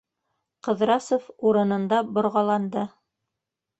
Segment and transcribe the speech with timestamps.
[0.67, 2.87] -Ҡыҙрасов урынында борғаланды.